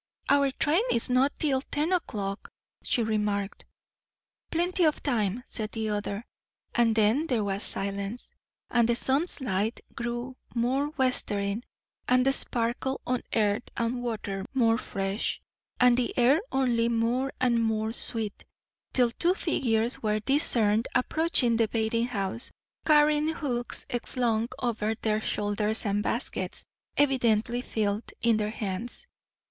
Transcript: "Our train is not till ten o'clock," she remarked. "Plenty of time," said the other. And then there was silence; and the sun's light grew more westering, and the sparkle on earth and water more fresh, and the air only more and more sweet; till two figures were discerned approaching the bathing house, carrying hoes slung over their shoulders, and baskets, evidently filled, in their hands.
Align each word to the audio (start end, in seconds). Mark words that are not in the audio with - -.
"Our 0.29 0.49
train 0.49 0.81
is 0.89 1.11
not 1.11 1.31
till 1.37 1.61
ten 1.61 1.93
o'clock," 1.93 2.49
she 2.81 3.03
remarked. 3.03 3.65
"Plenty 4.49 4.83
of 4.83 5.03
time," 5.03 5.43
said 5.45 5.73
the 5.73 5.89
other. 5.89 6.25
And 6.73 6.95
then 6.95 7.27
there 7.27 7.43
was 7.43 7.61
silence; 7.63 8.31
and 8.71 8.89
the 8.89 8.95
sun's 8.95 9.41
light 9.41 9.79
grew 9.93 10.37
more 10.55 10.89
westering, 10.97 11.61
and 12.07 12.25
the 12.25 12.33
sparkle 12.33 12.99
on 13.05 13.21
earth 13.35 13.61
and 13.77 14.01
water 14.01 14.43
more 14.55 14.79
fresh, 14.79 15.39
and 15.79 15.95
the 15.95 16.17
air 16.17 16.41
only 16.51 16.89
more 16.89 17.31
and 17.39 17.61
more 17.63 17.91
sweet; 17.91 18.43
till 18.93 19.11
two 19.11 19.35
figures 19.35 20.01
were 20.01 20.19
discerned 20.19 20.87
approaching 20.95 21.57
the 21.57 21.67
bathing 21.67 22.07
house, 22.07 22.51
carrying 22.87 23.31
hoes 23.35 23.85
slung 24.03 24.49
over 24.57 24.95
their 24.95 25.21
shoulders, 25.21 25.85
and 25.85 26.01
baskets, 26.01 26.65
evidently 26.97 27.61
filled, 27.61 28.11
in 28.23 28.37
their 28.37 28.49
hands. 28.49 29.05